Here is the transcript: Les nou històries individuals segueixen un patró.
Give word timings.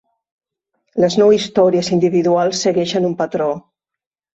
Les 1.03 1.19
nou 1.21 1.35
històries 1.37 1.93
individuals 1.99 2.67
segueixen 2.67 3.11
un 3.15 3.19
patró. 3.25 3.55